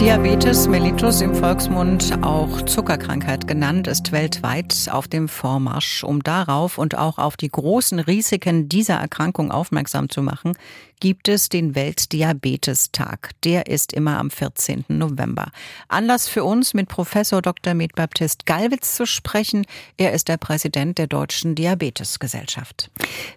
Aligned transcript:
Diabetes 0.00 0.66
mellitus 0.66 1.20
im 1.20 1.34
Volksmund 1.34 2.24
auch 2.24 2.62
Zuckerkrankheit 2.62 3.46
genannt, 3.46 3.86
ist 3.86 4.12
weltweit 4.12 4.88
auf 4.90 5.08
dem 5.08 5.28
Vormarsch. 5.28 6.04
Um 6.04 6.22
darauf 6.22 6.78
und 6.78 6.96
auch 6.96 7.18
auf 7.18 7.36
die 7.36 7.50
großen 7.50 7.98
Risiken 7.98 8.66
dieser 8.70 8.94
Erkrankung 8.94 9.50
aufmerksam 9.50 10.08
zu 10.08 10.22
machen, 10.22 10.54
gibt 11.00 11.28
es 11.28 11.50
den 11.50 11.74
Weltdiabetestag. 11.74 13.32
Der 13.44 13.66
ist 13.66 13.92
immer 13.92 14.18
am 14.18 14.30
14. 14.30 14.86
November. 14.88 15.50
Anlass 15.88 16.28
für 16.28 16.44
uns, 16.44 16.72
mit 16.72 16.88
Professor 16.88 17.42
Dr. 17.42 17.74
Med 17.74 17.94
Baptist 17.94 18.46
Gallwitz 18.46 18.94
zu 18.94 19.06
sprechen. 19.06 19.66
Er 19.98 20.12
ist 20.12 20.28
der 20.28 20.38
Präsident 20.38 20.96
der 20.96 21.08
Deutschen 21.08 21.54
Diabetesgesellschaft. 21.54 22.90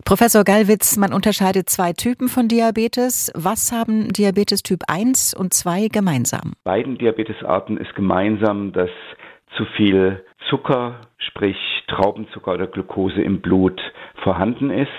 Professor 0.06 0.46
Gallwitz, 0.46 0.96
man 0.96 1.12
unterscheidet 1.12 1.70
zwei 1.70 1.92
Typen 1.92 2.30
von 2.30 2.48
Diabetes. 2.48 3.32
Was 3.34 3.74
haben 3.74 4.14
Diabetes 4.14 4.64
Typ 4.64 4.84
1 4.88 5.34
und 5.34 5.54
2 5.54 5.90
gemeinsam? 5.90 6.53
Beiden 6.64 6.98
Diabetesarten 6.98 7.78
ist 7.78 7.96
gemeinsam, 7.96 8.74
dass 8.74 8.90
zu 9.58 9.66
viel 9.78 10.24
Zucker, 10.50 11.02
sprich 11.18 11.58
Traubenzucker 11.88 12.54
oder 12.54 12.68
Glucose 12.68 13.22
im 13.22 13.42
Blut 13.42 13.80
vorhanden 14.24 14.70
ist. 14.70 14.92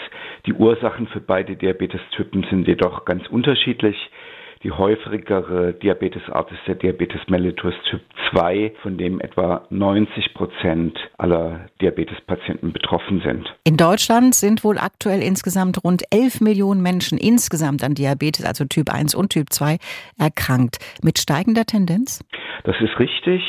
Die 0.46 0.52
Ursachen 0.52 1.06
für 1.08 1.20
beide 1.20 1.56
Diabetestypen 1.56 2.46
sind 2.50 2.68
jedoch 2.68 3.04
ganz 3.04 3.26
unterschiedlich. 3.28 3.96
Die 4.64 4.72
häufigere 4.72 5.74
Diabetesart 5.74 6.50
ist 6.50 6.60
der 6.66 6.76
Diabetes 6.76 7.20
mellitus 7.28 7.74
Typ 7.90 8.00
2, 8.30 8.72
von 8.80 8.96
dem 8.96 9.20
etwa 9.20 9.66
90 9.68 10.32
Prozent 10.32 10.98
aller 11.18 11.66
Diabetespatienten 11.82 12.72
betroffen 12.72 13.20
sind. 13.22 13.54
In 13.64 13.76
Deutschland 13.76 14.34
sind 14.34 14.64
wohl 14.64 14.78
aktuell 14.78 15.22
insgesamt 15.22 15.84
rund 15.84 16.04
11 16.10 16.40
Millionen 16.40 16.80
Menschen 16.80 17.18
insgesamt 17.18 17.84
an 17.84 17.92
Diabetes, 17.92 18.46
also 18.46 18.64
Typ 18.64 18.90
1 18.90 19.14
und 19.14 19.34
Typ 19.34 19.50
2, 19.50 19.76
erkrankt. 20.18 20.78
Mit 21.02 21.18
steigender 21.18 21.66
Tendenz? 21.66 22.24
Das 22.64 22.76
ist 22.80 22.98
richtig 22.98 23.42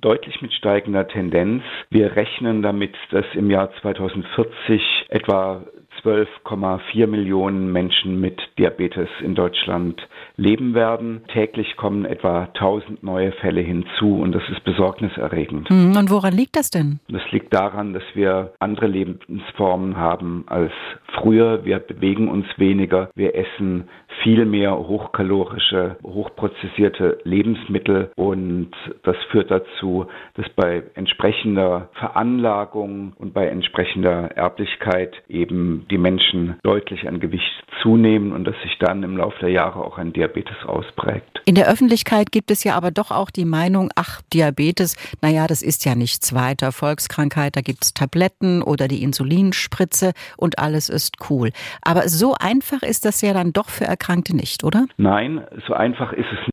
deutlich 0.00 0.42
mit 0.42 0.52
steigender 0.52 1.08
Tendenz. 1.08 1.62
Wir 1.90 2.14
rechnen 2.14 2.62
damit, 2.62 2.94
dass 3.10 3.24
im 3.34 3.50
Jahr 3.50 3.70
2040 3.80 4.80
etwa 5.08 5.64
12,4 6.04 7.06
Millionen 7.06 7.72
Menschen 7.72 8.20
mit 8.20 8.40
Diabetes 8.58 9.08
in 9.22 9.34
Deutschland 9.34 10.00
leben 10.36 10.74
werden. 10.74 11.22
Täglich 11.32 11.76
kommen 11.76 12.04
etwa 12.04 12.48
1000 12.54 13.02
neue 13.02 13.32
Fälle 13.32 13.60
hinzu 13.60 14.16
und 14.20 14.32
das 14.32 14.42
ist 14.50 14.64
besorgniserregend. 14.64 15.68
Hm, 15.68 15.96
und 15.96 16.10
woran 16.10 16.34
liegt 16.34 16.56
das 16.56 16.70
denn? 16.70 17.00
Das 17.08 17.22
liegt 17.30 17.54
daran, 17.54 17.92
dass 17.92 18.02
wir 18.14 18.52
andere 18.58 18.86
Lebensformen 18.86 19.96
haben 19.96 20.44
als 20.46 20.72
früher. 21.20 21.64
Wir 21.64 21.78
bewegen 21.78 22.28
uns 22.28 22.46
weniger, 22.56 23.10
wir 23.14 23.34
essen 23.34 23.88
viel 24.22 24.44
mehr 24.44 24.76
hochkalorische, 24.76 25.96
hochprozessierte 26.02 27.18
Lebensmittel 27.24 28.10
und 28.16 28.70
das 29.02 29.16
führt 29.30 29.50
dazu, 29.50 30.06
dass 30.34 30.48
bei 30.50 30.82
entsprechender 30.94 31.88
Veranlagung 31.94 33.14
und 33.18 33.34
bei 33.34 33.48
entsprechender 33.48 34.30
Erblichkeit 34.36 35.14
eben 35.28 35.86
die 35.92 35.98
Menschen 35.98 36.56
deutlich 36.62 37.06
an 37.06 37.20
Gewicht 37.20 37.44
zunehmen 37.82 38.32
und 38.32 38.44
dass 38.44 38.56
sich 38.62 38.78
dann 38.78 39.02
im 39.02 39.16
Laufe 39.16 39.38
der 39.40 39.50
Jahre 39.50 39.84
auch 39.84 39.98
ein 39.98 40.12
Diabetes 40.12 40.56
ausprägt. 40.64 41.42
In 41.44 41.54
der 41.54 41.68
Öffentlichkeit 41.68 42.32
gibt 42.32 42.50
es 42.50 42.64
ja 42.64 42.74
aber 42.74 42.90
doch 42.90 43.10
auch 43.10 43.30
die 43.30 43.44
Meinung, 43.44 43.90
ach, 43.94 44.22
Diabetes, 44.32 44.96
naja, 45.20 45.46
das 45.46 45.62
ist 45.62 45.84
ja 45.84 45.94
nichts 45.94 46.34
weiter. 46.34 46.72
Volkskrankheit, 46.72 47.56
da 47.56 47.60
gibt 47.60 47.84
es 47.84 47.94
Tabletten 47.94 48.62
oder 48.62 48.88
die 48.88 49.02
Insulinspritze 49.02 50.12
und 50.36 50.58
alles 50.58 50.88
ist 50.88 51.16
cool. 51.28 51.50
Aber 51.82 52.08
so 52.08 52.34
einfach 52.40 52.82
ist 52.82 53.04
das 53.04 53.20
ja 53.20 53.34
dann 53.34 53.52
doch 53.52 53.68
für 53.68 53.84
Erkrankte 53.84 54.34
nicht, 54.34 54.64
oder? 54.64 54.86
Nein, 54.96 55.44
so 55.66 55.74
einfach 55.74 56.12
ist 56.12 56.26
es 56.32 56.38
nicht 56.38 56.51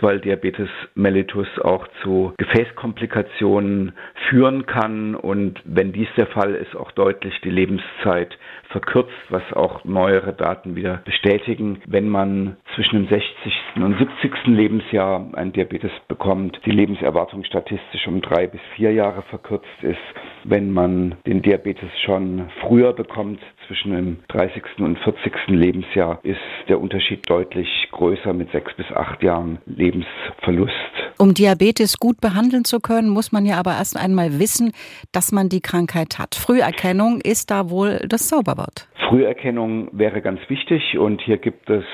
weil 0.00 0.20
Diabetes 0.20 0.68
mellitus 0.94 1.46
auch 1.60 1.86
zu 2.02 2.34
Gefäßkomplikationen 2.36 3.92
führen 4.28 4.66
kann 4.66 5.14
und 5.14 5.60
wenn 5.64 5.92
dies 5.92 6.08
der 6.16 6.26
Fall 6.26 6.54
ist, 6.54 6.76
auch 6.76 6.90
deutlich 6.92 7.40
die 7.42 7.50
Lebenszeit 7.50 8.36
verkürzt, 8.70 9.12
was 9.28 9.42
auch 9.52 9.84
neuere 9.84 10.32
Daten 10.32 10.76
wieder 10.76 11.02
bestätigen. 11.04 11.82
Wenn 11.86 12.08
man 12.08 12.56
zwischen 12.74 13.06
dem 13.06 13.08
60. 13.08 13.52
und 13.76 13.98
70. 13.98 14.46
Lebensjahr 14.46 15.28
ein 15.34 15.52
Diabetes 15.52 15.92
bekommt, 16.08 16.58
die 16.64 16.70
Lebenserwartung 16.70 17.44
statistisch 17.44 18.06
um 18.06 18.20
drei 18.20 18.46
bis 18.46 18.60
vier 18.76 18.92
Jahre 18.92 19.22
verkürzt 19.22 19.82
ist. 19.82 19.98
Wenn 20.44 20.72
man 20.72 21.16
den 21.26 21.42
Diabetes 21.42 21.90
schon 22.04 22.50
früher 22.60 22.92
bekommt, 22.92 23.40
zwischen 23.66 23.92
dem 23.92 24.16
30. 24.28 24.62
und 24.78 24.98
40. 24.98 25.32
Lebensjahr, 25.48 26.18
ist 26.22 26.38
der 26.68 26.80
Unterschied 26.80 27.28
deutlich 27.28 27.68
größer 27.92 28.32
mit 28.32 28.50
sechs 28.50 28.74
bis 28.74 28.86
acht 28.92 29.22
Jahren 29.22 29.58
Lebensverlust. 29.66 30.72
Um 31.18 31.34
Diabetes 31.34 31.98
gut 31.98 32.20
behandeln 32.20 32.64
zu 32.64 32.80
können, 32.80 33.08
muss 33.08 33.32
man 33.32 33.46
ja 33.46 33.58
aber 33.58 33.72
erst 33.72 33.96
einmal 33.96 34.38
wissen, 34.38 34.72
dass 35.12 35.32
man 35.32 35.48
die 35.48 35.60
Krankheit 35.60 36.18
hat. 36.18 36.34
Früherkennung 36.34 37.20
ist 37.20 37.50
da 37.50 37.70
wohl 37.70 38.00
das 38.08 38.28
Zauberwort. 38.28 38.88
Früherkennung 39.08 39.88
wäre 39.92 40.20
ganz 40.20 40.40
wichtig 40.48 40.98
und 40.98 41.20
hier 41.22 41.38
gibt 41.38 41.70
es 41.70 41.84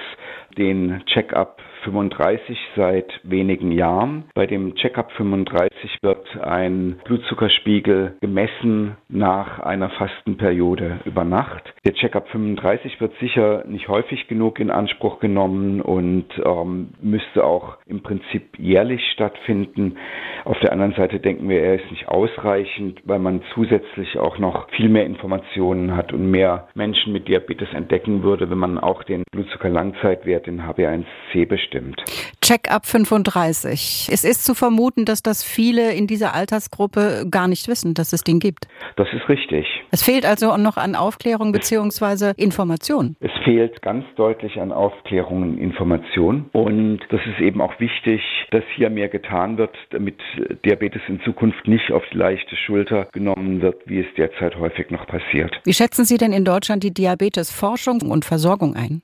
den 0.56 1.02
Check-up 1.06 1.60
35 1.88 2.58
seit 2.76 3.20
wenigen 3.22 3.72
Jahren. 3.72 4.24
Bei 4.34 4.46
dem 4.46 4.74
Checkup 4.74 5.10
35 5.12 5.98
wird 6.02 6.26
ein 6.42 7.00
Blutzuckerspiegel 7.04 8.16
gemessen 8.20 8.96
nach 9.08 9.60
einer 9.60 9.88
Fastenperiode 9.90 11.00
über 11.06 11.24
Nacht. 11.24 11.72
Der 11.86 11.94
Checkup 11.94 12.28
35 12.28 13.00
wird 13.00 13.14
sicher 13.20 13.64
nicht 13.66 13.88
häufig 13.88 14.28
genug 14.28 14.60
in 14.60 14.70
Anspruch 14.70 15.18
genommen 15.18 15.80
und 15.80 16.26
ähm, 16.44 16.90
müsste 17.00 17.44
auch 17.44 17.78
im 17.86 18.02
Prinzip 18.02 18.58
jährlich 18.58 19.00
stattfinden. 19.14 19.96
Auf 20.44 20.58
der 20.60 20.72
anderen 20.72 20.92
Seite 20.92 21.20
denken 21.20 21.48
wir, 21.48 21.62
er 21.62 21.76
ist 21.76 21.90
nicht 21.90 22.08
ausreichend, 22.08 23.00
weil 23.04 23.18
man 23.18 23.40
zusätzlich 23.54 24.18
auch 24.18 24.38
noch 24.38 24.68
viel 24.70 24.90
mehr 24.90 25.06
Informationen 25.06 25.96
hat 25.96 26.12
und 26.12 26.30
mehr 26.30 26.68
Menschen 26.74 27.14
mit 27.14 27.28
Diabetes 27.28 27.72
entdecken 27.72 28.22
würde, 28.22 28.50
wenn 28.50 28.58
man 28.58 28.78
auch 28.78 29.02
den 29.04 29.22
Blutzuckerlangzeitwert, 29.32 30.46
den 30.46 30.62
HB1C 30.62 31.46
bestimmt 31.48 31.77
stimmt. 31.78 32.02
Check-up 32.40 32.86
35. 32.86 34.08
Es 34.10 34.24
ist 34.24 34.44
zu 34.44 34.54
vermuten, 34.54 35.04
dass 35.04 35.22
das 35.22 35.44
viele 35.44 35.92
in 35.92 36.06
dieser 36.06 36.34
Altersgruppe 36.34 37.26
gar 37.30 37.48
nicht 37.48 37.68
wissen, 37.68 37.94
dass 37.94 38.12
es 38.12 38.22
den 38.22 38.38
gibt. 38.38 38.66
Das 38.96 39.08
ist 39.12 39.28
richtig. 39.28 39.66
Es 39.90 40.02
fehlt 40.02 40.24
also 40.24 40.56
noch 40.56 40.76
an 40.76 40.94
Aufklärung 40.94 41.52
bzw. 41.52 42.32
Information. 42.36 43.16
Es 43.20 43.30
fehlt 43.44 43.82
ganz 43.82 44.04
deutlich 44.16 44.60
an 44.60 44.72
Aufklärung 44.72 45.42
und 45.42 45.58
Information. 45.58 46.48
Und 46.52 47.00
das 47.10 47.20
ist 47.26 47.40
eben 47.40 47.60
auch 47.60 47.78
wichtig, 47.80 48.22
dass 48.50 48.64
hier 48.76 48.90
mehr 48.90 49.08
getan 49.08 49.58
wird, 49.58 49.76
damit 49.90 50.16
Diabetes 50.64 51.02
in 51.08 51.20
Zukunft 51.20 51.66
nicht 51.68 51.92
auf 51.92 52.02
die 52.12 52.16
leichte 52.16 52.56
Schulter 52.56 53.08
genommen 53.12 53.60
wird, 53.60 53.82
wie 53.86 54.00
es 54.00 54.06
derzeit 54.16 54.56
häufig 54.56 54.90
noch 54.90 55.06
passiert. 55.06 55.60
Wie 55.64 55.74
schätzen 55.74 56.04
Sie 56.04 56.16
denn 56.16 56.32
in 56.32 56.44
Deutschland 56.44 56.82
die 56.82 56.92
Diabetesforschung 56.92 58.02
und 58.02 58.24
Versorgung 58.24 58.74
ein? 58.74 59.02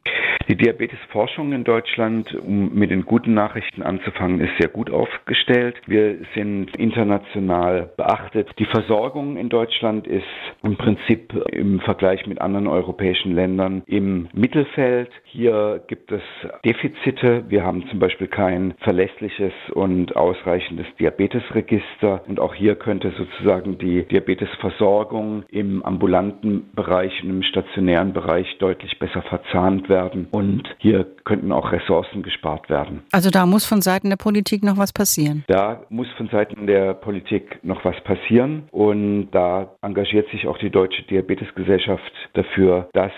Die 0.49 0.56
Diabetesforschung 0.56 1.53
in 1.55 1.65
Deutschland, 1.65 2.34
um 2.34 2.75
mit 2.75 2.91
den 2.91 3.06
guten 3.06 3.32
Nachrichten 3.32 3.82
anzufangen, 3.82 4.41
ist 4.41 4.53
sehr 4.59 4.69
gut 4.69 4.91
aufgestellt. 4.91 5.77
Wir 5.87 6.19
sind 6.34 6.77
international 6.77 7.91
beachtet. 7.97 8.50
Die 8.59 8.66
Versorgung 8.66 9.38
in 9.38 9.49
Deutschland 9.49 10.06
ist 10.06 10.25
im 10.62 10.77
Prinzip 10.77 11.32
im 11.50 11.81
Vergleich 11.81 12.27
mit 12.27 12.43
anderen 12.43 12.66
europäischen 12.66 13.34
Ländern 13.34 13.82
im 13.87 14.28
Mittelfeld. 14.34 15.09
Hier 15.25 15.82
gibt 15.87 16.12
es 16.12 16.21
Defizite. 16.62 17.44
Wir 17.49 17.65
haben 17.65 17.88
zum 17.88 17.99
Beispiel 17.99 18.26
kein 18.26 18.75
verlässliches 18.81 19.53
und 19.72 20.15
ausreichendes 20.15 20.87
Diabetesregister. 21.00 22.22
Und 22.28 22.38
auch 22.38 22.55
hier 22.55 22.75
könnte 22.75 23.12
sozusagen 23.16 23.78
die 23.78 24.05
Diabetesversorgung 24.05 25.44
im 25.49 25.82
ambulanten 25.82 26.70
Bereich 26.75 27.23
und 27.23 27.31
im 27.31 27.43
stationären 27.43 28.12
Bereich 28.12 28.58
deutlich 28.58 28.99
besser 28.99 29.23
verzahnt 29.23 29.88
werden 29.88 30.29
und 30.34 30.62
hier 30.78 31.06
könnten 31.25 31.52
auch 31.52 31.70
Ressourcen 31.70 32.22
gespart 32.22 32.69
werden. 32.69 33.02
Also 33.12 33.31
da 33.31 33.46
muss 33.46 33.64
von 33.64 33.81
Seiten 33.81 34.10
der 34.10 34.16
Politik 34.16 34.64
noch 34.64 34.76
was 34.76 34.92
passieren. 34.92 35.44
Da 35.46 35.82
muss 35.88 36.08
von 36.16 36.28
Seiten 36.28 36.66
der 36.66 36.94
Politik 36.94 37.60
noch 37.62 37.84
was 37.84 37.94
passieren 38.02 38.64
und 38.72 39.31
da 39.31 39.75
engagiert 39.81 40.28
sich 40.31 40.46
auch 40.48 40.58
die 40.58 40.70
Deutsche 40.70 41.02
Diabetesgesellschaft 41.04 42.12
dafür, 42.32 42.88
dass 42.92 43.12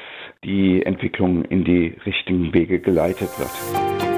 die 0.44 0.84
Entwicklung 0.84 1.44
in 1.46 1.64
die 1.64 1.96
richtigen 2.04 2.52
Wege 2.52 2.80
geleitet 2.80 3.30
wird. 3.38 4.15